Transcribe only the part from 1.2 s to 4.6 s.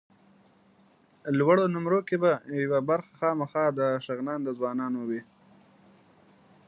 لوړو نومرو کې به یوه برخه خامخا د شغنان د